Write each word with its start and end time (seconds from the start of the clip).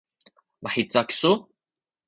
mahica 0.63 1.01
kisu? 1.07 1.31